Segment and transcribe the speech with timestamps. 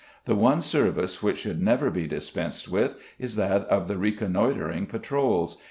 [0.25, 5.59] The one service which should never be dispensed with is that of the reconnoitring patrols.